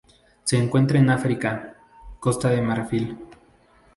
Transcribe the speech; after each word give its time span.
Se 0.45 0.57
encuentran 0.57 1.03
en 1.03 1.09
África: 1.11 1.75
Costa 2.19 2.49
de 2.49 2.63
Marfil. 2.63 3.19